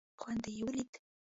[0.21, 0.91] خوند دې یې ولید.